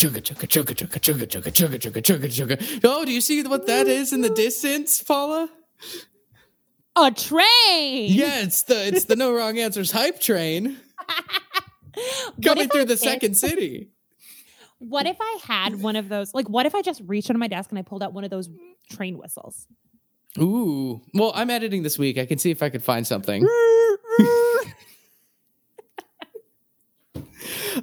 [0.00, 2.80] chugga chugga chugga chugga chugga chugga chugga chugga chugga chugga.
[2.84, 5.50] Oh, do you see what that is in the distance, Paula?
[6.96, 8.10] A train.
[8.12, 10.78] Yeah, it's the it's the no wrong answers hype train
[12.44, 13.90] coming I through the did- second city.
[14.78, 16.32] What if I had one of those?
[16.32, 18.30] Like, what if I just reached under my desk and I pulled out one of
[18.30, 18.48] those
[18.90, 19.66] train whistles?
[20.38, 21.02] Ooh.
[21.12, 22.16] Well, I'm editing this week.
[22.16, 23.46] I can see if I could find something.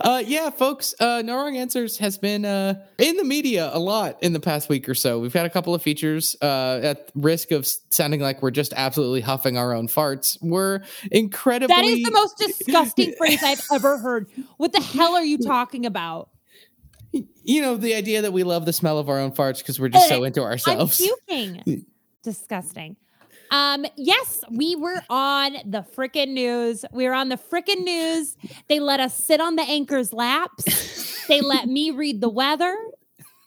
[0.02, 0.94] Uh, yeah, folks.
[1.00, 4.70] Uh, no wrong answers has been uh, in the media a lot in the past
[4.70, 5.20] week or so.
[5.20, 6.36] We've had a couple of features.
[6.42, 11.76] Uh, at risk of sounding like we're just absolutely huffing our own farts, we're incredibly.
[11.76, 14.30] That is the most disgusting phrase I've ever heard.
[14.58, 16.30] What the hell are you talking about?
[17.12, 19.90] You know, the idea that we love the smell of our own farts because we're
[19.90, 20.98] just so into I'm ourselves.
[20.98, 21.86] puking.
[22.22, 22.98] Disgusting.
[23.52, 26.86] Um, yes, we were on the frickin' news.
[26.92, 28.36] We were on the frickin' news.
[28.68, 31.28] They let us sit on the anchor's laps.
[31.28, 32.76] they let me read the weather.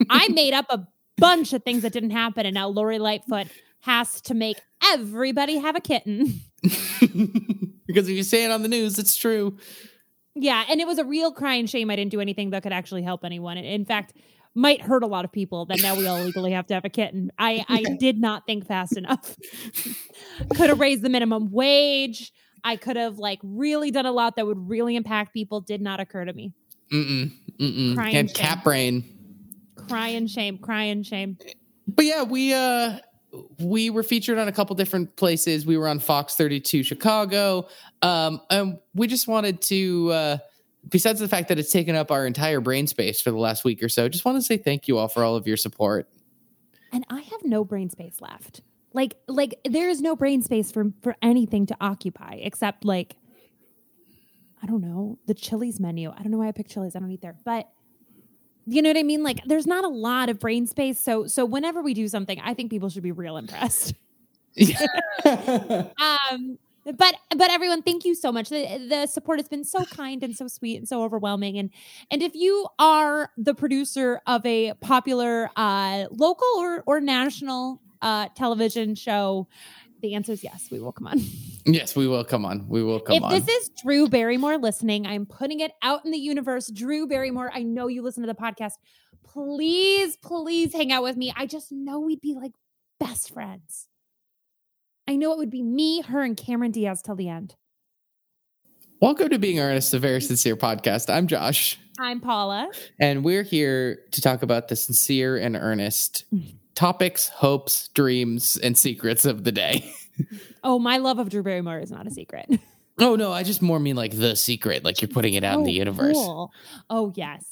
[0.09, 0.87] I made up a
[1.19, 3.49] bunch of things that didn't happen, and now Lori Lightfoot
[3.81, 6.41] has to make everybody have a kitten.
[6.63, 9.57] because if you say it on the news, it's true.
[10.35, 13.03] Yeah, and it was a real crying shame I didn't do anything that could actually
[13.03, 13.59] help anyone.
[13.59, 14.15] In fact,
[14.55, 16.89] might hurt a lot of people that now we all legally have to have a
[16.89, 17.31] kitten.
[17.39, 19.37] I, I did not think fast enough.
[20.57, 22.33] could have raised the minimum wage.
[22.65, 25.61] I could have like really done a lot that would really impact people.
[25.61, 26.53] Did not occur to me.
[26.93, 27.95] Mm-mm, mm-mm.
[27.95, 28.35] Crying And shame.
[28.35, 29.05] cat brain.
[29.89, 31.39] Crying shame, crying shame.
[31.87, 32.99] But yeah, we uh
[33.61, 35.65] we were featured on a couple different places.
[35.65, 37.69] We were on Fox 32 Chicago.
[38.03, 40.39] Um and we just wanted to uh
[40.89, 43.83] besides the fact that it's taken up our entire brain space for the last week
[43.83, 46.09] or so, just want to say thank you all for all of your support.
[46.93, 48.63] And I have no brain space left.
[48.93, 53.17] Like like there is no brain space for for anything to occupy except like
[54.63, 56.11] I don't know, the Chili's menu.
[56.11, 56.95] I don't know why I picked Chili's.
[56.95, 57.37] I don't eat there.
[57.45, 57.69] But
[58.67, 59.23] you know what I mean?
[59.23, 60.99] Like there's not a lot of brain space.
[60.99, 63.95] So so whenever we do something, I think people should be real impressed.
[65.25, 66.59] um
[66.97, 68.49] but but everyone thank you so much.
[68.49, 71.59] The, the support has been so kind and so sweet and so overwhelming.
[71.59, 71.71] And
[72.11, 78.29] and if you are the producer of a popular uh local or or national uh
[78.35, 79.47] television show
[80.01, 81.21] the answer is yes we will come on.
[81.67, 82.67] Yes, we will come on.
[82.69, 83.31] We will come if on.
[83.33, 86.69] this is drew barrymore listening i'm putting it out in the universe.
[86.69, 88.73] Drew barrymore i know you listen to the podcast.
[89.23, 91.33] Please please hang out with me.
[91.37, 92.53] I just know we'd be like
[92.99, 93.90] best friends
[95.11, 97.57] i know it would be me her and cameron diaz till the end
[99.03, 101.09] Welcome to Being Earnest, a very sincere podcast.
[101.13, 102.69] I'm Josh, i'm paula
[103.01, 106.25] and we're here to talk about the sincere and earnest
[106.75, 109.91] topics, hopes, dreams, and secrets of the day.
[110.65, 112.47] oh my love of drew barrymore is not a secret
[113.03, 115.61] Oh no, I just more mean like the secret, like you're putting it out in
[115.63, 116.13] Oh, the universe.
[116.15, 116.53] cool.
[116.91, 117.45] oh yes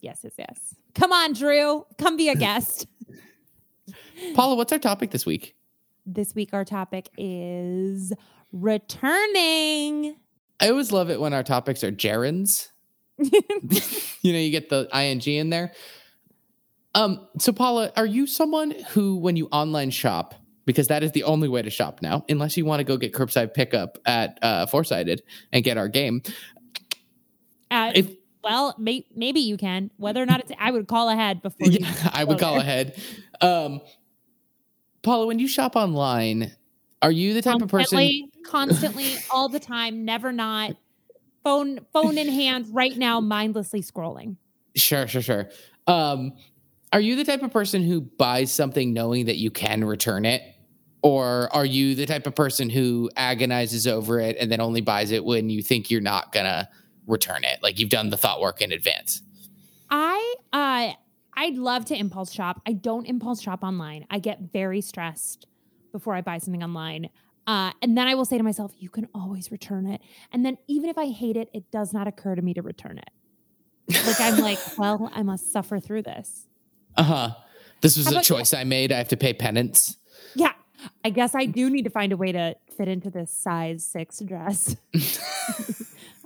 [0.00, 2.86] yes yes yes come on drew come be a guest
[4.34, 5.54] Paula, what's our topic this week?
[6.06, 8.12] This week our topic is
[8.52, 10.16] returning
[10.60, 12.68] I always love it when our topics are gerunds.
[13.18, 15.72] you know, you get the ing in there.
[16.94, 20.34] Um, so Paula, are you someone who, when you online shop,
[20.64, 23.12] because that is the only way to shop now, unless you want to go get
[23.12, 26.22] curbside pickup at uh, Four Sided and get our game.
[27.70, 28.10] Uh, If
[28.42, 29.90] well, may- maybe you can.
[29.98, 31.80] Whether or not it's, I would call ahead before you.
[31.82, 32.98] yeah, I would call ahead.
[33.40, 33.82] Um,
[35.06, 36.50] Paula, when you shop online,
[37.00, 37.96] are you the type of person?
[37.96, 40.72] Constantly, constantly, all the time, never not.
[41.44, 44.36] Phone, phone in hand, right now, mindlessly scrolling.
[44.74, 45.48] Sure, sure, sure.
[45.86, 46.32] Um,
[46.92, 50.42] are you the type of person who buys something knowing that you can return it?
[51.02, 55.12] Or are you the type of person who agonizes over it and then only buys
[55.12, 56.68] it when you think you're not gonna
[57.06, 57.62] return it?
[57.62, 59.22] Like you've done the thought work in advance.
[59.88, 60.94] I uh
[61.46, 62.60] I'd love to impulse shop.
[62.66, 64.04] I don't impulse shop online.
[64.10, 65.46] I get very stressed
[65.92, 67.08] before I buy something online.
[67.46, 70.00] Uh, and then I will say to myself, you can always return it.
[70.32, 72.98] And then even if I hate it, it does not occur to me to return
[72.98, 73.10] it.
[74.08, 76.48] Like I'm like, well, I must suffer through this.
[76.96, 77.30] Uh-huh.
[77.80, 78.90] This was How a choice I made.
[78.90, 79.98] I have to pay penance.
[80.34, 80.52] Yeah.
[81.04, 84.18] I guess I do need to find a way to fit into this size six
[84.18, 84.74] dress.
[84.94, 84.98] I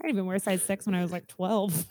[0.01, 1.85] didn't even wear size six when I was like 12.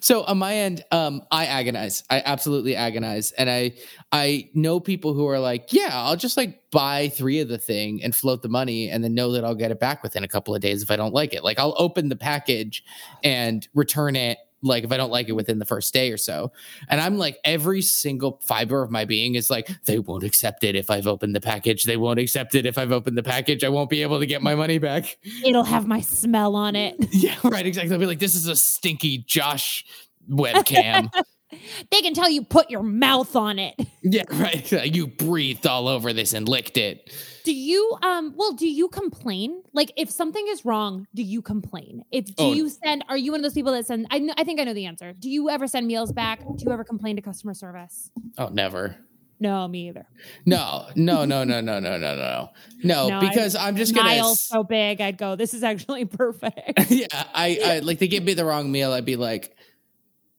[0.00, 2.04] So on my end, um, I agonize.
[2.10, 3.74] I absolutely agonize, and I
[4.10, 8.02] I know people who are like, yeah, I'll just like buy three of the thing
[8.02, 10.54] and float the money, and then know that I'll get it back within a couple
[10.54, 11.44] of days if I don't like it.
[11.44, 12.84] Like I'll open the package
[13.22, 14.38] and return it.
[14.62, 16.52] Like if I don't like it within the first day or so,
[16.88, 20.76] and I'm like every single fiber of my being is like they won't accept it
[20.76, 21.84] if I've opened the package.
[21.84, 23.64] They won't accept it if I've opened the package.
[23.64, 25.18] I won't be able to get my money back.
[25.44, 26.96] It'll have my smell on it.
[27.12, 27.66] Yeah, right.
[27.66, 27.92] Exactly.
[27.92, 29.84] I'll be like, this is a stinky Josh
[30.28, 31.08] webcam.
[31.90, 33.74] they can tell you put your mouth on it.
[34.02, 34.70] yeah, right.
[34.92, 37.12] You breathed all over this and licked it.
[37.44, 39.62] Do you um well do you complain?
[39.72, 42.04] Like if something is wrong, do you complain?
[42.12, 42.52] If do Oh.
[42.52, 44.64] you send are you one of those people that send I know, I think I
[44.64, 45.12] know the answer.
[45.12, 46.40] Do you ever send meals back?
[46.40, 48.10] Do you ever complain to customer service?
[48.38, 48.96] Oh, never.
[49.40, 50.06] No, me either.
[50.46, 52.50] No, no, no, no, no, no, no, no, no.
[52.84, 54.08] No, because I'm just gonna.
[54.14, 56.90] Smile s- so big, I'd go, this is actually perfect.
[56.90, 58.92] yeah, I, I like they give me the wrong meal.
[58.92, 59.56] I'd be like,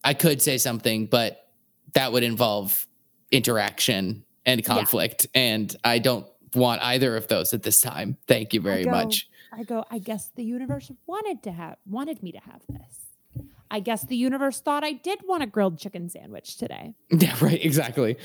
[0.04, 1.48] I could say something, but
[1.94, 2.88] that would involve
[3.32, 8.18] interaction and conflict, and I don't want either of those at this time.
[8.28, 9.30] Thank you very go- much.
[9.52, 13.13] I go, I guess the universe wanted to have wanted me to have this.
[13.74, 16.94] I guess the universe thought I did want a grilled chicken sandwich today.
[17.10, 17.64] Yeah, right.
[17.66, 18.18] Exactly.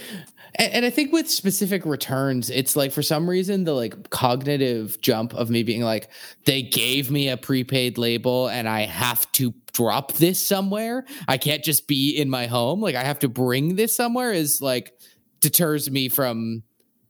[0.57, 5.01] And, and I think with specific returns, it's like for some reason the like cognitive
[5.01, 6.11] jump of me being like,
[6.45, 11.07] they gave me a prepaid label and I have to drop this somewhere.
[11.29, 12.81] I can't just be in my home.
[12.83, 14.93] Like I have to bring this somewhere is like
[15.41, 16.63] deters me from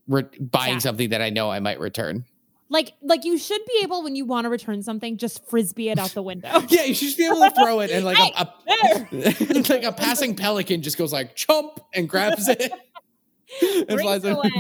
[0.07, 0.79] re- buying Yeah.
[0.79, 2.25] something that I know I might return.
[2.71, 5.99] Like like you should be able when you want to return something, just frisbee it
[5.99, 6.63] out the window.
[6.69, 9.93] Yeah, you should be able to throw it and like Hey, a, a like a
[9.93, 12.71] passing pelican just goes like chomp and grabs it.
[13.63, 14.51] and Brings flies away.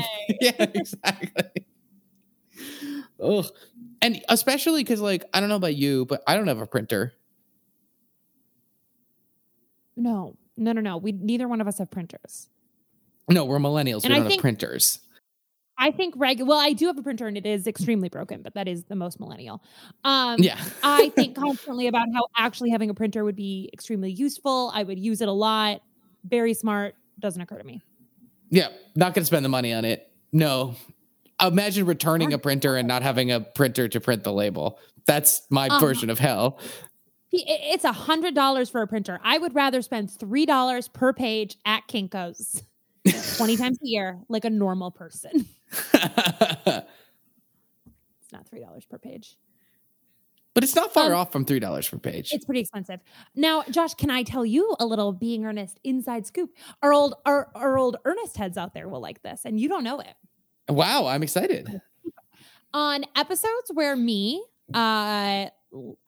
[0.40, 1.66] yeah, exactly.
[3.22, 3.46] Ugh.
[4.00, 7.12] And especially because, like, I don't know about you, but I don't have a printer.
[9.96, 10.96] No, no, no, no.
[10.96, 12.48] We neither one of us have printers.
[13.28, 14.04] No, we're millennials.
[14.04, 15.00] And we I don't think- have printers.
[15.78, 16.42] I think reg.
[16.42, 18.96] Well, I do have a printer, and it is extremely broken, but that is the
[18.96, 19.62] most millennial.
[20.04, 20.58] Um, Yeah.
[20.82, 24.72] I think constantly about how actually having a printer would be extremely useful.
[24.74, 25.82] I would use it a lot.
[26.24, 26.96] Very smart.
[27.20, 27.80] Doesn't occur to me.
[28.50, 28.68] Yeah.
[28.96, 30.10] Not going to spend the money on it.
[30.32, 30.74] No.
[31.40, 34.80] Imagine returning a printer and not having a printer to print the label.
[35.06, 36.58] That's my Um, version of hell.
[37.30, 39.20] It's a hundred dollars for a printer.
[39.22, 42.62] I would rather spend three dollars per page at Kinkos
[43.36, 45.46] twenty times a year, like a normal person.
[45.72, 46.84] It's
[48.32, 49.36] not three dollars per page.
[50.54, 52.32] But it's not far Um, off from $3 per page.
[52.32, 52.98] It's pretty expensive.
[53.36, 56.50] Now, Josh, can I tell you a little being earnest inside scoop?
[56.82, 59.84] Our old our, our old earnest heads out there will like this, and you don't
[59.84, 60.14] know it.
[60.68, 61.06] Wow.
[61.06, 61.80] I'm excited.
[62.74, 64.42] On episodes where me,
[64.74, 65.46] uh,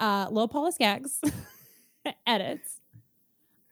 [0.00, 1.20] uh, Low Paula Skaggs
[2.26, 2.80] edits,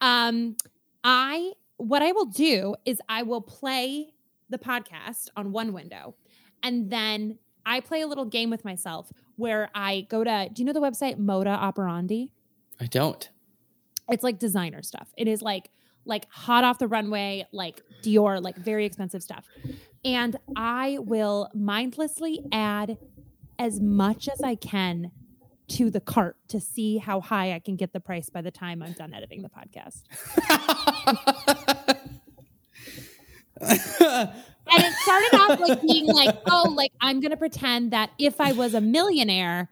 [0.00, 0.56] um,
[1.02, 4.14] I what I will do is I will play
[4.50, 6.14] the podcast on one window,
[6.62, 10.48] and then I play a little game with myself where I go to.
[10.52, 12.32] Do you know the website Moda Operandi?
[12.80, 13.28] I don't.
[14.10, 15.08] it's like designer stuff.
[15.16, 15.70] It is like
[16.06, 19.44] like hot off the runway, like Dior, like very expensive stuff.
[20.04, 22.96] And I will mindlessly add
[23.58, 25.10] as much as I can
[25.68, 28.82] to the cart to see how high I can get the price by the time
[28.82, 30.04] I'm done editing the podcast.
[34.70, 38.52] And it started off like being like, oh, like I'm gonna pretend that if I
[38.52, 39.70] was a millionaire,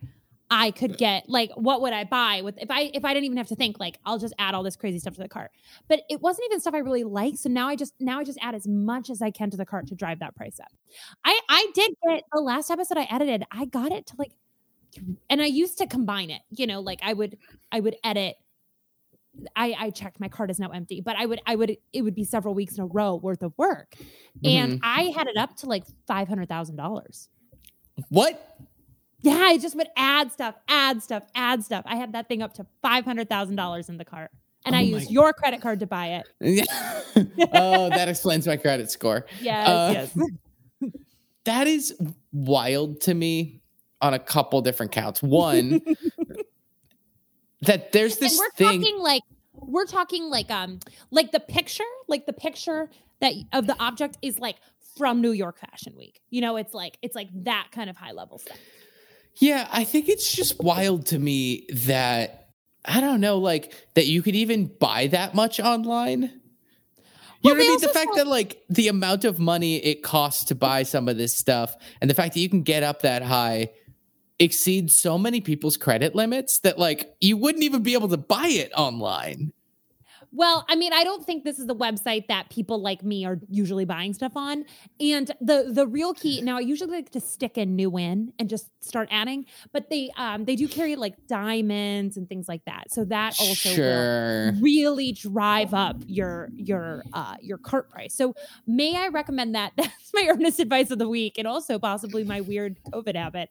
[0.50, 3.36] I could get like what would I buy with if I if I didn't even
[3.36, 5.50] have to think like I'll just add all this crazy stuff to the cart.
[5.88, 7.36] But it wasn't even stuff I really like.
[7.36, 9.66] So now I just now I just add as much as I can to the
[9.66, 10.72] cart to drive that price up.
[11.24, 14.32] I I did get the last episode I edited, I got it to like
[15.28, 17.36] and I used to combine it, you know, like I would
[17.72, 18.36] I would edit
[19.55, 22.14] I, I checked my card is now empty, but I would I would it would
[22.14, 23.94] be several weeks in a row worth of work.
[24.44, 27.28] And I had it up to like five hundred thousand dollars.
[28.08, 28.56] what?
[29.22, 31.84] Yeah, I just would add stuff, add stuff, add stuff.
[31.86, 34.31] I had that thing up to five hundred thousand dollars in the cart,
[34.64, 36.69] and Oh I used your credit card to buy it.
[37.52, 39.24] Oh, that explains my credit score.
[39.40, 39.90] Yes, Uh,
[40.82, 40.90] yes.
[41.44, 41.94] That is
[42.32, 43.62] wild to me
[44.02, 45.22] on a couple different counts.
[45.22, 45.81] One,
[47.63, 48.81] that there's And this we're thing.
[48.82, 49.22] talking like
[49.55, 54.39] we're talking like um like the picture, like the picture that of the object is
[54.39, 54.56] like
[54.96, 56.20] from New York Fashion Week.
[56.31, 58.58] You know, it's like it's like that kind of high level stuff.
[59.39, 62.51] Yeah, I think it's just wild to me that
[62.84, 66.22] I don't know, like that you could even buy that much online.
[67.43, 67.81] You Well, know what I mean?
[67.81, 71.17] The fact sell- that like the amount of money it costs to buy some of
[71.19, 73.70] this stuff and the fact that you can get up that high
[74.38, 78.48] exceeds so many people's credit limits that like you wouldn't even be able to buy
[78.48, 79.52] it online.
[80.36, 83.40] Well, I mean, I don't think this is the website that people like me are
[83.48, 84.66] usually buying stuff on.
[85.00, 88.46] And the the real key now, I usually like to stick a new in and
[88.46, 92.93] just start adding, but they um they do carry like diamonds and things like that.
[92.93, 94.52] So that also will sure.
[94.60, 98.12] really drive up your your uh your cart price.
[98.12, 98.34] So
[98.66, 99.72] may I recommend that?
[99.76, 103.48] That's my earnest advice of the week, and also possibly my weird COVID habit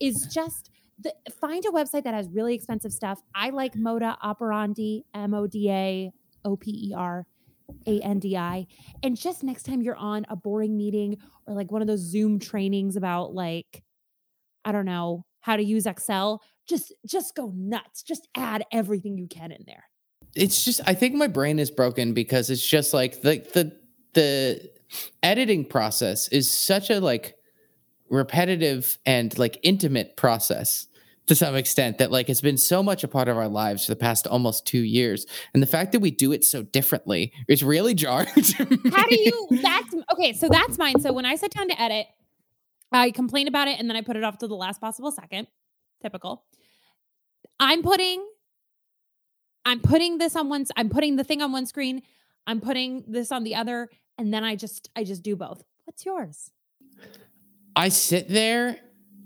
[0.00, 3.20] is just the, find a website that has really expensive stuff.
[3.34, 6.12] I like Moda Operandi, M O D A
[6.44, 7.26] O P E R
[7.86, 8.66] A N D I.
[9.02, 12.38] And just next time you're on a boring meeting or like one of those Zoom
[12.38, 13.82] trainings about like,
[14.64, 18.02] I don't know, how to use Excel, just just go nuts.
[18.02, 19.84] Just add everything you can in there.
[20.34, 23.76] It's just I think my brain is broken because it's just like the the
[24.14, 24.70] the
[25.22, 27.35] editing process is such a like
[28.08, 30.86] repetitive and like intimate process
[31.26, 33.92] to some extent that like it's been so much a part of our lives for
[33.92, 37.62] the past almost two years and the fact that we do it so differently is
[37.62, 38.28] really jarring.
[38.94, 41.00] How do you that's okay, so that's mine.
[41.00, 42.06] So when I sit down to edit,
[42.92, 45.48] I complain about it and then I put it off to the last possible second.
[46.00, 46.44] Typical.
[47.58, 48.24] I'm putting
[49.64, 52.02] I'm putting this on one I'm putting the thing on one screen,
[52.46, 55.64] I'm putting this on the other, and then I just I just do both.
[55.84, 56.50] What's yours?
[57.76, 58.78] I sit there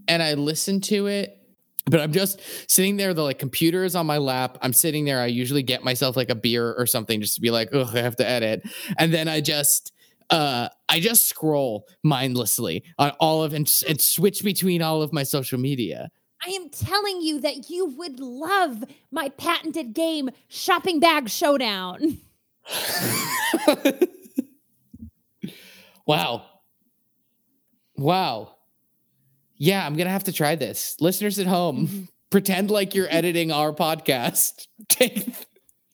[0.09, 1.39] and I listen to it,
[1.87, 3.15] but I'm just sitting there.
[3.15, 4.59] The like computer is on my lap.
[4.61, 5.21] I'm sitting there.
[5.21, 8.01] I usually get myself like a beer or something just to be like, oh, I
[8.01, 9.93] have to edit, and then I just
[10.31, 15.23] uh I just scroll mindlessly on all of and, and switch between all of my
[15.23, 16.11] social media.
[16.45, 22.19] I am telling you that you would love my patented game, Shopping Bag Showdown.
[26.07, 26.50] wow.
[28.01, 28.55] Wow.
[29.57, 30.97] Yeah, I'm going to have to try this.
[31.01, 32.05] Listeners at home, Mm-hmm.
[32.31, 34.67] pretend like you're editing our podcast.
[34.89, 35.27] Take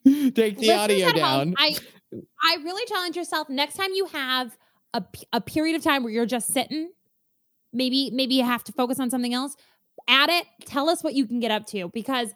[0.05, 1.55] take the Listeners audio at home, down.
[1.59, 1.77] I
[2.43, 4.57] I really challenge yourself next time you have
[4.95, 6.91] a, a period of time where you're just sitting.
[7.73, 9.57] Maybe maybe you have to focus on something else.
[10.07, 10.47] Add it.
[10.65, 12.33] Tell us what you can get up to because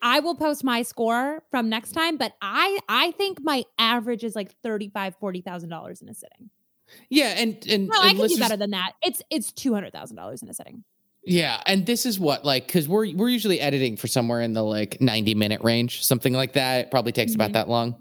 [0.00, 2.16] I will post my score from next time.
[2.18, 6.14] But I I think my average is like thirty five forty thousand dollars in a
[6.14, 6.50] sitting.
[7.08, 8.92] Yeah, and and, No, I can do better than that.
[9.02, 10.84] It's it's two hundred thousand dollars in a setting.
[11.24, 14.62] Yeah, and this is what like because we're we're usually editing for somewhere in the
[14.64, 16.86] like 90 minute range, something like that.
[16.86, 17.54] It probably takes about Mhm.
[17.54, 17.96] that long.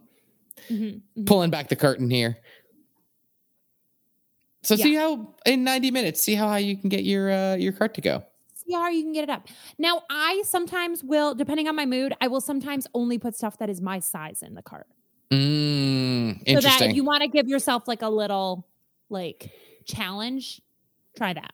[0.70, 1.26] Mhm, mhm.
[1.28, 2.38] Pulling back the curtain here.
[4.64, 4.84] So Yeah.
[4.84, 7.94] see how in 90 minutes, see how high you can get your uh your cart
[7.96, 8.24] to go.
[8.54, 9.48] see how you can get it up.
[9.80, 13.70] Now, I sometimes will, depending on my mood, I will sometimes only put stuff that
[13.72, 14.86] is my size in the cart.
[15.32, 18.68] Mm, So that if you want to give yourself like a little
[19.12, 19.52] like
[19.86, 20.62] challenge,
[21.18, 21.54] try that.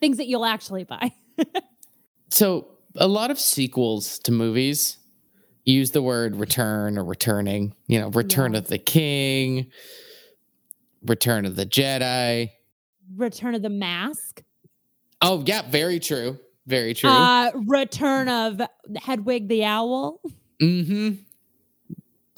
[0.00, 1.12] Things that you'll actually buy.
[2.30, 4.96] so a lot of sequels to movies
[5.64, 8.58] use the word return or returning, you know, Return Yeah.
[8.58, 9.70] of the King,
[11.06, 12.50] Return of the Jedi.
[13.16, 14.42] Return of the Mask.
[15.22, 16.38] Oh, yeah, very true.
[16.66, 17.10] Very true.
[17.10, 18.60] Uh, Return of
[18.96, 20.20] Hedwig the Owl.
[20.62, 21.16] Mm-hmm.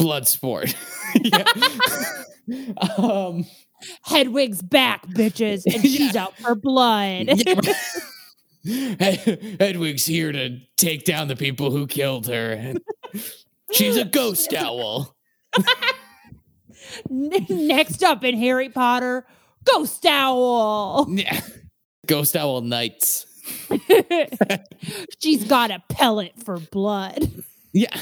[0.02, 0.74] Bloodsport.
[2.98, 3.46] um,
[4.04, 6.24] Hedwig's back, bitches, and she's Yeah.
[6.24, 7.28] out for blood.
[8.66, 12.74] Hedwig's here to take down the people who killed her.
[13.72, 15.16] She's a ghost owl.
[17.08, 19.26] Next up in Harry Potter,
[19.64, 21.06] Ghost Owl.
[21.08, 21.40] Yeah.
[22.06, 23.26] Ghost owl knights.
[25.20, 27.30] She's got a pellet for blood.
[27.72, 27.96] Yeah.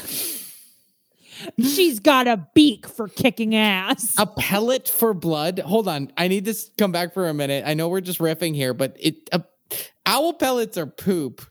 [1.59, 4.13] She's got a beak for kicking ass.
[4.17, 5.59] A pellet for blood.
[5.59, 6.11] Hold on.
[6.17, 7.63] I need this to come back for a minute.
[7.65, 9.39] I know we're just riffing here, but it uh,
[10.05, 11.41] owl pellets are poop.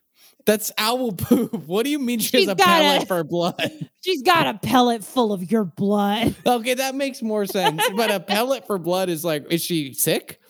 [0.46, 1.52] That's owl poop.
[1.66, 3.72] What do you mean she has She's a got pellet a- for blood?
[4.04, 6.34] She's got a pellet full of your blood.
[6.46, 7.82] Okay, that makes more sense.
[7.94, 10.40] But a pellet for blood is like, is she sick?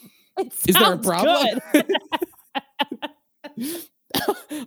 [0.66, 1.58] Is there a problem?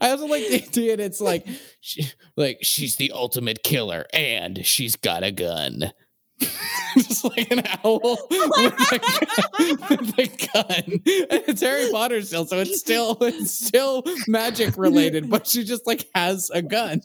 [0.01, 1.45] I also like the idea it's like,
[1.81, 2.07] she,
[2.38, 5.91] like she's the ultimate killer and she's got a gun.
[6.97, 11.01] Just like an owl with a, gun- with a gun.
[11.29, 15.88] And it's Harry Potter still, so it's still it's still magic related, but she just
[15.88, 17.01] like has a gun.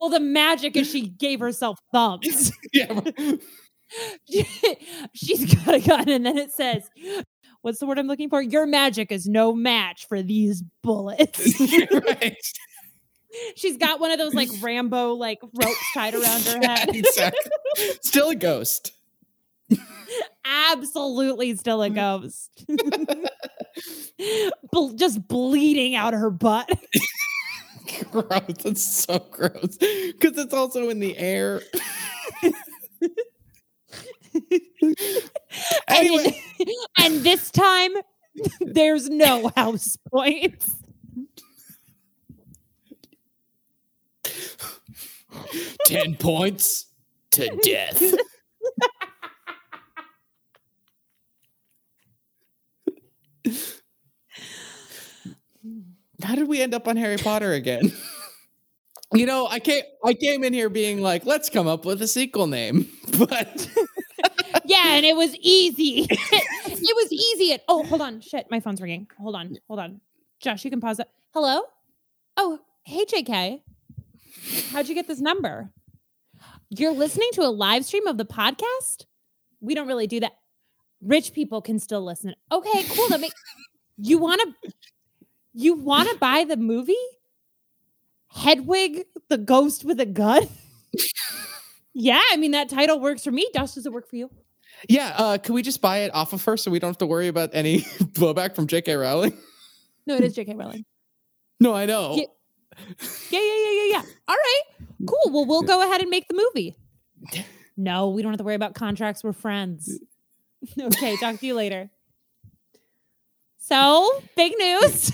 [0.00, 2.52] Well, the magic is she gave herself thumbs.
[4.28, 4.44] Yeah,
[5.14, 6.90] She's got a gun, and then it says,
[7.68, 8.40] "What's the word I'm looking for?
[8.40, 11.60] Your magic is no match for these bullets."
[11.92, 12.36] right.
[13.56, 16.88] She's got one of those like Rambo like ropes tied around her head.
[16.88, 17.50] exactly.
[18.02, 18.92] Still a ghost.
[20.46, 21.94] Absolutely, still a mm.
[21.94, 22.64] ghost.
[24.72, 26.70] Ble- just bleeding out of her butt.
[28.10, 28.64] gross.
[28.64, 31.60] It's so gross because it's also in the air.
[35.88, 36.68] anyway, and,
[36.98, 37.92] and this time,
[38.60, 40.74] there's no house points.
[45.86, 46.86] ten points
[47.30, 48.02] to death.
[56.22, 57.92] How did we end up on Harry Potter again?
[59.14, 62.08] You know, I came I came in here being like, let's come up with a
[62.08, 62.88] sequel name.
[63.18, 63.68] But
[64.64, 66.06] yeah, and it was easy.
[66.10, 67.52] it was easy.
[67.52, 68.20] At, oh, hold on.
[68.20, 69.08] Shit, my phone's ringing.
[69.20, 69.56] Hold on.
[69.68, 70.00] Hold on.
[70.40, 71.08] Josh, you can pause it.
[71.34, 71.62] Hello?
[72.36, 73.62] Oh, hey, JK.
[74.70, 75.70] How'd you get this number?
[76.70, 79.06] You're listening to a live stream of the podcast?
[79.60, 80.32] We don't really do that.
[81.00, 82.34] Rich people can still listen.
[82.52, 83.08] Okay, cool.
[83.08, 83.32] That make
[83.96, 84.72] you want to
[85.54, 86.94] you want to buy the movie
[88.28, 90.48] Hedwig the Ghost with a Gun?
[91.98, 93.48] yeah, I mean that title works for me.
[93.54, 94.30] Josh, does it work for you?
[94.88, 97.06] yeah, uh, can we just buy it off of her so we don't have to
[97.06, 97.80] worry about any
[98.14, 98.94] blowback from J.K.
[98.94, 99.36] Rowling?
[100.06, 100.54] No, it is J.K.
[100.54, 100.84] Rowling.
[101.60, 102.14] No, I know.
[102.14, 102.24] Yeah.
[103.30, 104.02] Yeah, yeah, yeah, yeah, yeah.
[104.28, 104.62] All right,
[105.08, 105.32] cool.
[105.32, 106.76] Well, we'll go ahead and make the movie.
[107.80, 109.22] No, we don't have to worry about contracts.
[109.22, 110.00] We're friends.
[110.80, 111.90] Okay, talk to you later.
[113.58, 115.12] So, big news.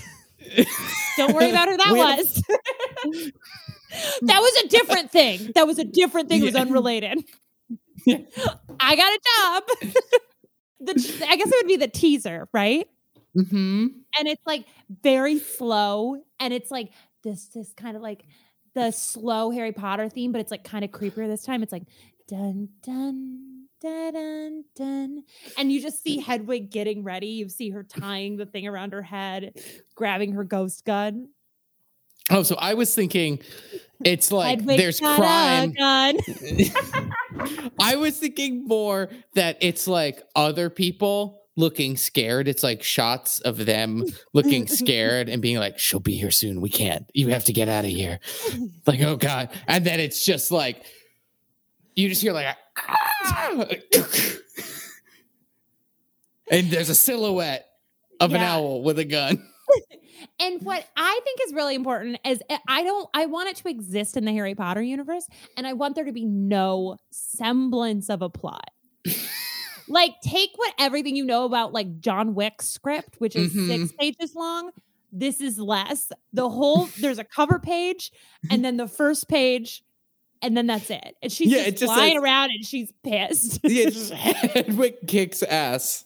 [1.17, 3.31] Don't worry about who that We was.
[4.21, 5.51] That was a different thing.
[5.55, 6.41] That was a different thing.
[6.41, 7.23] It was unrelated.
[8.05, 8.17] Yeah.
[8.79, 9.63] I got a job.
[10.79, 12.87] the, I guess it would be the teaser, right?
[13.35, 13.87] Mm-hmm.
[14.17, 14.65] and it's like
[15.03, 16.91] very slow and it's like
[17.25, 18.23] this this kind of like
[18.75, 21.83] the slow harry potter theme but it's like kind of creepier this time it's like
[22.29, 25.23] dun dun dun dun dun
[25.57, 29.01] and you just see hedwig getting ready you see her tying the thing around her
[29.01, 29.53] head
[29.95, 31.27] grabbing her ghost gun
[32.29, 33.39] Oh, so I was thinking
[34.03, 35.73] it's like Hedwig there's crime.
[37.79, 42.47] I was thinking more that it's like other people looking scared.
[42.47, 46.61] It's like shots of them looking scared and being like, she'll be here soon.
[46.61, 47.09] We can't.
[47.13, 48.19] You have to get out of here.
[48.85, 49.49] Like, oh God.
[49.67, 50.83] And then it's just like,
[51.95, 53.51] you just hear like, "Ah!"
[56.51, 57.65] and there's a silhouette
[58.19, 59.41] of an owl with a gun.
[60.39, 64.17] And what I think is really important is I don't I want it to exist
[64.17, 68.29] in the Harry Potter universe and I want there to be no semblance of a
[68.29, 68.69] plot.
[69.87, 73.87] like take what everything you know about like John Wick's script which is Mhm.
[73.87, 74.71] 6 pages long.
[75.11, 76.11] This is less.
[76.33, 78.11] The whole there's a cover page
[78.49, 79.83] and then the first page
[80.41, 81.15] and then that's it.
[81.23, 83.59] And she's Yeah, just, just flying says- around and she's pissed.
[83.63, 86.05] Yeah, just Hedwig kicks ass.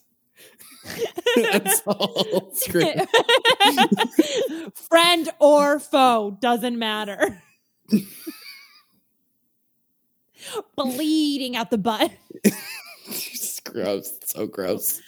[1.36, 2.52] That's all.
[4.90, 7.42] Friend or foe doesn't matter.
[10.76, 12.12] Bleeding out the butt.
[13.08, 14.14] It's gross.
[14.18, 15.02] It's so gross.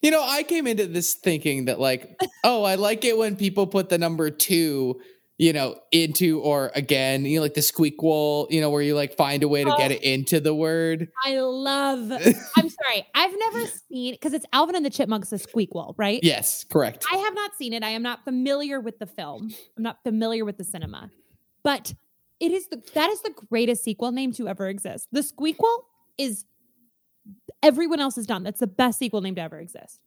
[0.00, 3.66] You know, I came into this thinking that, like, oh, I like it when people
[3.66, 5.00] put the number two,
[5.38, 9.16] you know, into or again, you know, like the squeakquel, you know, where you like
[9.16, 9.94] find a way to get Oh.
[9.94, 11.08] it into the word.
[11.24, 12.10] I love.
[12.56, 13.06] I'm sorry.
[13.14, 16.18] I've never seen because it's Alvin and the Chipmunks, the Squeakquel, right?
[16.24, 17.06] Yes, correct.
[17.12, 17.84] I have not seen it.
[17.84, 19.50] I am not familiar with the film.
[19.76, 21.10] I'm not familiar with the cinema,
[21.62, 21.94] but
[22.40, 25.06] it is the that is the greatest sequel name to ever exist.
[25.12, 25.78] The Squeakquel
[26.18, 26.44] is
[27.62, 28.42] everyone else has done.
[28.42, 30.00] That's the best sequel name to ever exist.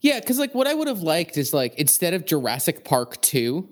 [0.00, 3.68] Yeah, because like what I would have liked is like instead of Jurassic Park 2,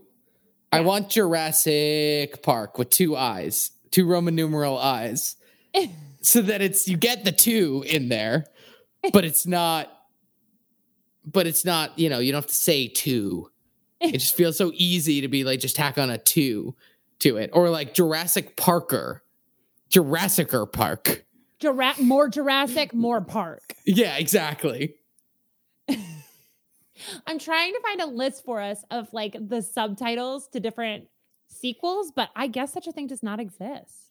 [0.72, 5.36] I want Jurassic Park with two eyes, two Roman numeral eyes.
[6.22, 8.46] so that it's you get the two in there,
[9.12, 9.90] but it's not
[11.24, 13.48] but it's not, you know, you don't have to say two.
[14.00, 16.74] It just feels so easy to be like just tack on a two
[17.20, 17.50] to it.
[17.52, 19.22] Or like Jurassic Parker.
[19.90, 21.24] Jurassicer Park.
[21.60, 23.74] Jura- more Jurassic, more Park.
[23.86, 24.96] Yeah, exactly.
[27.26, 31.08] I'm trying to find a list for us of like the subtitles to different
[31.48, 34.10] sequels, but I guess such a thing does not exist.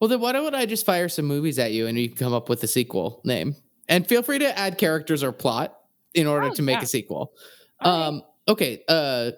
[0.00, 2.32] Well, then why don't I just fire some movies at you and you can come
[2.32, 3.54] up with a sequel name?
[3.88, 5.76] And feel free to add characters or plot
[6.14, 6.82] in order Oh, to make yeah.
[6.82, 7.32] a sequel.
[7.80, 8.06] All right.
[8.06, 8.82] Um, okay.
[8.88, 9.30] Uh,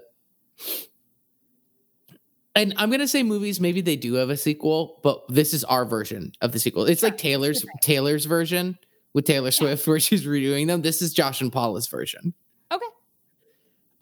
[2.55, 3.61] and I'm gonna say movies.
[3.61, 6.85] Maybe they do have a sequel, but this is our version of the sequel.
[6.85, 7.65] It's like Taylor's.
[7.81, 8.79] Taylor's version
[9.15, 10.83] with Taylor Swift, where she's redoing them.
[10.83, 12.35] This is Josh and Paula's version.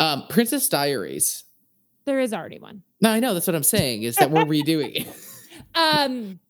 [0.00, 1.44] Um, Princess Diaries.
[2.06, 2.82] There is already one.
[3.00, 4.02] No, I know that's what I'm saying.
[4.02, 5.08] Is that we're redoing it,
[5.74, 6.40] Um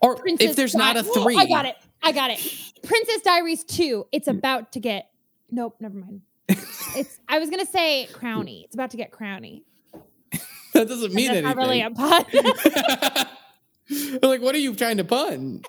[0.00, 1.36] or Princess if there's Di- not a three?
[1.36, 1.76] I got it.
[2.02, 2.38] I got it.
[2.84, 4.06] Princess Diaries 2.
[4.12, 5.10] It's about to get
[5.50, 6.22] Nope, never mind.
[6.96, 8.64] It's I was going to say Crowny.
[8.64, 9.62] It's about to get Crowny.
[10.74, 11.56] That doesn't mean That's anything.
[11.56, 12.24] not really a pun.
[14.22, 15.62] like, what are you trying to pun?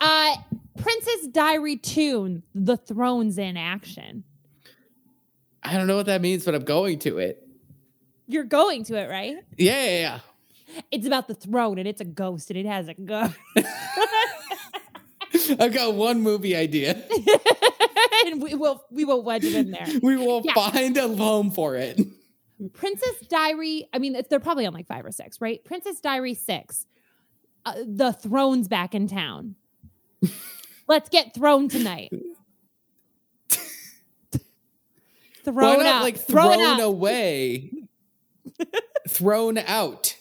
[0.00, 0.34] uh
[0.76, 4.24] Princess Diary 2, The Thrones in Action.
[5.64, 7.46] I don't know what that means, but I'm going to it.
[8.26, 9.36] You're going to it, right?
[9.56, 10.18] Yeah, yeah, yeah.
[10.90, 13.34] It's about the throne and it's a ghost and it has a gun.
[15.58, 16.92] I've got one movie idea.
[18.26, 19.86] and we will we will wedge it in there.
[20.02, 20.54] We will Yeah.
[20.54, 22.00] find a home for it.
[22.72, 23.88] Princess Diary.
[23.92, 25.62] I mean, they're probably on like five or six, right?
[25.64, 26.86] Princess Diary six.
[27.66, 29.56] Uh, the throne's back in town.
[30.88, 32.12] Let's get thrown tonight.
[35.44, 37.70] Thrown Why not out, like thrown, thrown away?
[39.08, 40.16] thrown out.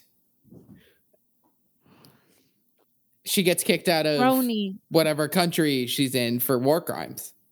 [3.26, 4.76] She gets kicked out of Throny.
[4.90, 7.34] whatever country she's in for war crimes.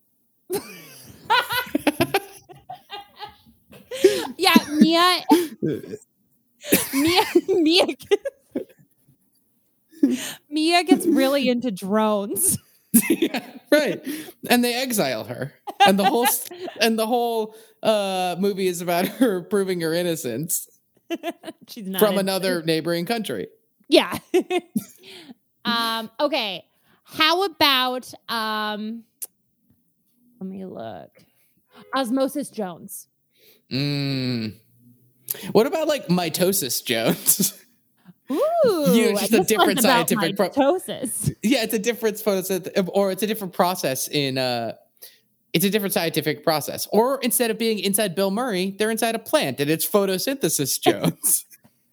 [4.37, 5.21] Yeah, Mia.
[6.93, 7.23] Mia.
[7.47, 7.85] Mia.
[10.49, 12.57] Mia gets really into drones.
[13.09, 14.05] yeah, right.
[14.49, 15.53] And they exile her.
[15.85, 16.27] And the whole
[16.81, 20.67] and the whole uh movie is about her proving her innocence
[21.67, 23.47] She's not from in- another neighboring country.
[23.89, 24.17] Yeah.
[25.65, 26.65] um, okay.
[27.03, 29.03] How about um
[30.39, 31.23] let me look.
[31.95, 33.07] Osmosis Jones.
[33.71, 34.55] Mm.
[35.51, 37.57] What about like mitosis Jones?
[38.31, 41.33] Ooh, You know, just I a just different scientific pro- mitosis.
[41.43, 44.73] yeah, it's a different photosynth- or it's a different process in uh
[45.53, 46.87] it's a different scientific process.
[46.93, 51.45] Or instead of being inside Bill Murray, they're inside a plant and it's photosynthesis Jones.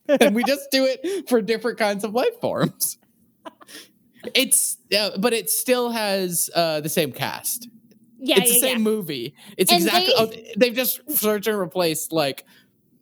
[0.09, 2.99] and we just do it for different kinds of life forms.
[4.35, 7.69] It's uh, but it still has uh the same cast.
[8.21, 8.83] Yeah, it's the same yeah.
[8.85, 9.35] movie.
[9.57, 12.45] It's And exactly they- oh, they've just searched and replaced like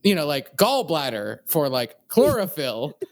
[0.07, 2.97] you know, like gallbladder for like chlorophyll.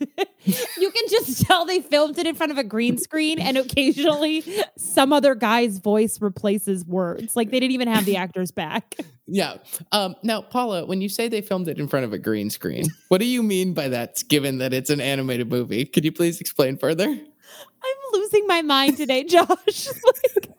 [0.76, 4.44] You can just tell they filmed it in front of a green screen, and occasionally
[4.76, 7.34] some other guy's voice replaces words.
[7.34, 8.94] Like they didn't even have the actors back.
[9.26, 9.56] Yeah.
[9.92, 12.84] Um, now, Paula, when you say they filmed it in front of a green screen,
[13.08, 15.86] what do you mean by that, given that it's an animated movie?
[15.86, 17.06] Could you please explain further?
[17.06, 19.48] I'm losing my mind today, Josh.
[19.88, 20.50] like,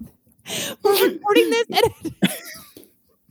[0.81, 2.13] we're recording this, and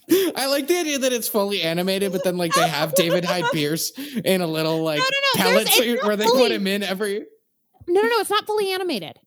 [0.37, 3.45] I like the idea that it's fully animated, but then like they have David Hyde
[3.53, 3.91] Pierce
[4.25, 6.67] in a little like No, no, no, pallet there's- suit where they fully- put him
[6.67, 7.21] in every.
[7.89, 9.19] no, no, no, it's not fully animated.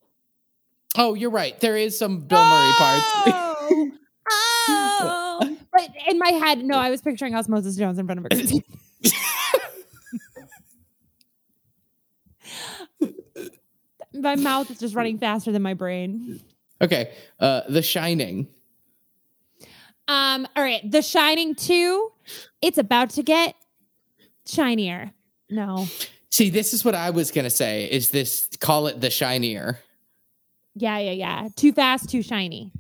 [0.98, 1.60] Oh, you're right.
[1.60, 3.04] There is some Bill Murray parts.
[3.16, 3.92] Oh,
[4.70, 5.58] oh.
[5.72, 8.62] But in my head, no, I was picturing Osmosis Jones in front of a
[14.14, 16.42] my mouth is just running faster than my brain.
[16.82, 17.14] okay.
[17.40, 18.48] Uh, The Shining.
[20.08, 22.12] Um, all right, The Shining 2,
[22.62, 23.56] it's about to get
[24.46, 25.12] shinier.
[25.50, 25.88] No.
[26.30, 27.86] See, this is what I was gonna say.
[27.86, 29.80] Is this call it The Shinier?
[30.76, 31.48] Yeah, yeah, yeah.
[31.56, 32.72] Too fast, too shiny.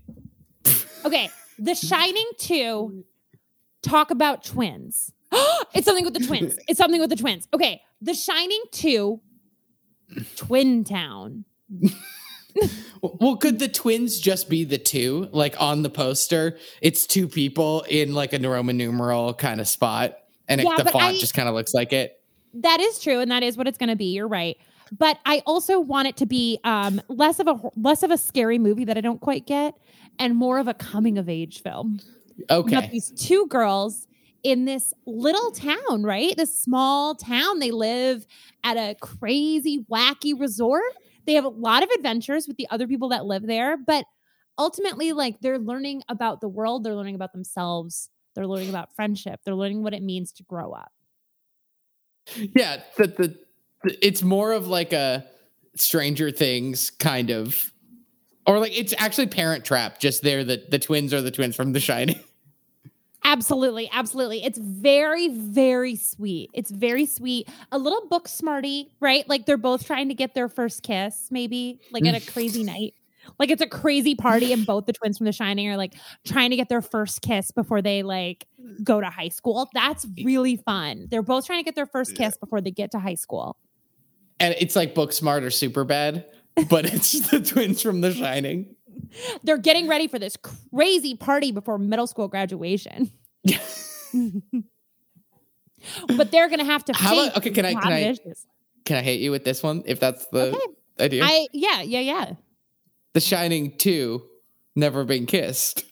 [1.05, 3.03] Okay, The Shining 2
[3.81, 5.11] talk about twins.
[5.73, 6.57] it's something with the twins.
[6.67, 7.47] It's something with the twins.
[7.53, 9.19] Okay, The Shining 2
[10.35, 11.45] Twin Town.
[13.01, 15.29] Well, could the twins just be the two?
[15.31, 20.17] Like on the poster, it's two people in like a Roman numeral kind of spot,
[20.47, 22.19] and it, the font I- just kind of looks like it.
[22.53, 24.13] That is true and that is what it's going to be.
[24.13, 24.57] You're right.
[24.97, 28.57] But I also want it to be um, less of a less of a scary
[28.57, 29.75] movie that I don't quite get
[30.17, 31.99] and more of a coming of age film.
[32.49, 34.07] Okay, these two girls
[34.43, 36.35] in this little town, right?
[36.37, 37.59] This small town.
[37.59, 38.25] They live
[38.63, 40.83] at a crazy, wacky resort.
[41.27, 44.05] They have a lot of adventures with the other people that live there, but
[44.57, 49.41] ultimately, like they're learning about the world, they're learning about themselves, they're learning about friendship,
[49.45, 50.91] they're learning what it means to grow up.
[52.55, 53.39] yeah, the, the
[53.83, 55.25] the it's more of like a
[55.75, 57.71] Stranger Things kind of,
[58.45, 59.99] or like it's actually Parent Trap.
[59.99, 62.23] Just there, the the twins are the twins from The Shining.
[63.27, 64.41] Absolutely, absolutely.
[64.45, 66.49] It's very, very sweet.
[66.53, 67.49] It's very sweet.
[67.73, 69.27] A little book smarty, right?
[69.27, 72.93] Like they're both trying to get their first kiss, maybe like at a crazy night.
[73.37, 76.51] Like it's a crazy party, and both the twins from The Shining are like trying
[76.51, 78.47] to get their first kiss before they like
[78.81, 79.67] go to high school.
[79.73, 81.07] That's really fun.
[81.11, 83.57] They're both trying to get their first kiss before they get to high school.
[84.39, 86.23] and it's like Booksmart or Superbad,
[86.69, 88.73] but it's the twins from The Shining.
[89.43, 93.11] They're getting ready for this crazy party before middle school graduation.
[96.17, 96.93] But they're gonna have to.
[96.93, 98.15] How about- okay, can I- can I-.
[98.85, 99.83] Can I hate you with this one?
[99.85, 100.59] If that's the Okay.
[100.99, 102.31] idea, I yeah yeah yeah.
[103.13, 104.23] The Shining Two,
[104.75, 105.83] Never Been Kissed.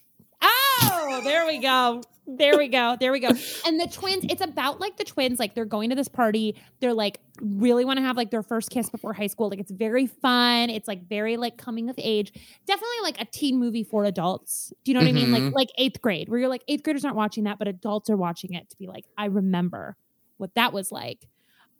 [1.26, 2.02] There we go.
[2.28, 2.96] There we go.
[2.98, 3.28] There we go.
[3.66, 6.56] And the twins, it's about like the twins, like they're going to this party.
[6.80, 9.48] They're like really want to have like their first kiss before high school.
[9.48, 10.68] Like it's very fun.
[10.68, 12.32] It's like very like coming of age.
[12.66, 14.72] Definitely like a teen movie for adults.
[14.84, 15.30] Do you know what I mean?
[15.30, 18.16] Like like eighth grade, where you're like eighth graders aren't watching that, but adults are
[18.16, 19.96] watching it to be like, I remember
[20.38, 21.28] what that was like.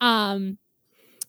[0.01, 0.59] Um,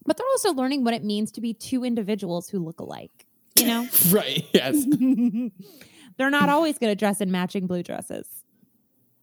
[0.05, 3.25] but they're also learning what it means to be two individuals who look alike.
[3.57, 3.87] You know?
[4.09, 4.45] Right.
[4.53, 4.85] Yes.
[6.17, 8.27] they're not always going to dress in matching blue dresses.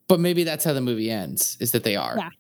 [0.09, 1.57] but maybe that's how the movie ends.
[1.61, 2.15] Is that they are.
[2.17, 2.31] Yeah.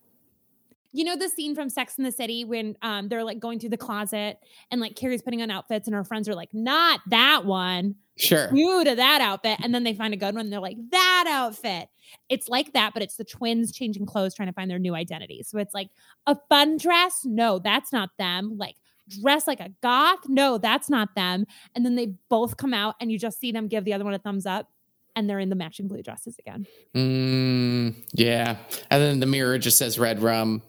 [0.93, 3.71] you know the scene from Sex in the City when um they're like going through
[3.71, 4.39] the closet
[4.71, 7.97] and like Carrie's putting on outfits and her friends are like, not that one.
[8.17, 8.49] Sure.
[8.53, 9.59] New to that outfit.
[9.61, 11.89] And then they find a good one and they're like, that outfit.
[12.29, 15.43] It's like that, but it's the twins changing clothes, trying to find their new identity.
[15.43, 15.89] So it's like
[16.29, 17.23] a fun dress.
[17.25, 18.57] No, that's not them.
[18.57, 18.77] Like
[19.09, 20.29] dress like a goth.
[20.29, 21.47] No, that's not them.
[21.75, 24.15] And then they both come out and you just see them give the other one
[24.15, 24.69] a thumbs up
[25.17, 26.67] and they're in the matching blue dresses again.
[26.95, 28.57] Mm, yeah.
[28.91, 30.63] And then the mirror just says red rum.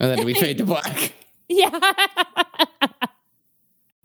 [0.00, 1.12] And then we fade to black.
[1.48, 1.68] Yeah.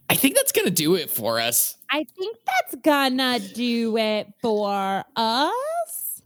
[0.10, 1.78] I think that's going to do it for us.
[1.89, 6.21] I think that's gonna do it for us.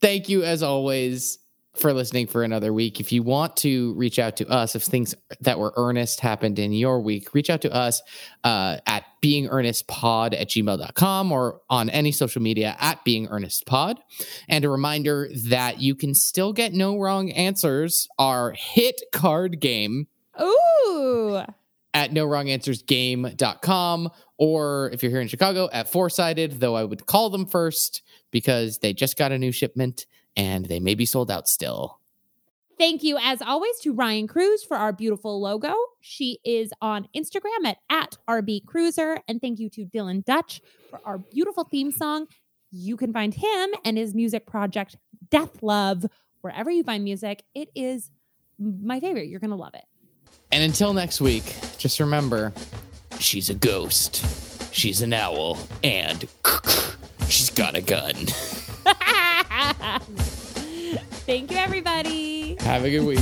[0.00, 1.38] Thank you, as always,
[1.74, 3.00] for listening for another week.
[3.00, 6.72] If you want to reach out to us, if things that were earnest happened in
[6.72, 8.02] your week, reach out to us
[8.44, 13.96] uh, at beingearnestpod at gmail.com or on any social media at beingearnestpod.
[14.48, 20.08] And a reminder that you can still get no wrong answers, our hit card game
[20.40, 21.42] Ooh.
[21.94, 26.74] at no wrong answers game.com or if you're here in Chicago at Four Sided, though
[26.74, 30.06] I would call them first because they just got a new shipment
[30.36, 31.98] and they may be sold out still.
[32.78, 35.74] Thank you, as always, to Ryan Cruz for our beautiful logo.
[36.00, 39.20] She is on Instagram at, at RB Cruiser.
[39.28, 42.26] And thank you to Dylan Dutch for our beautiful theme song.
[42.72, 44.96] You can find him and his music project,
[45.30, 46.06] Death Love,
[46.40, 47.44] wherever you find music.
[47.54, 48.10] It is
[48.58, 49.28] my favorite.
[49.28, 49.84] You're going to love it.
[50.50, 51.44] And until next week,
[51.78, 52.52] just remember
[53.18, 56.26] she's a ghost, she's an owl, and
[57.28, 58.16] she's got a gun.
[61.24, 62.56] Thank you, everybody.
[62.60, 63.20] Have a good week.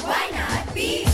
[0.00, 1.04] Why not be